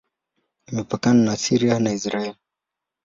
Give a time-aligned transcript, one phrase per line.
[0.71, 2.35] Imepakana na Syria na Israel.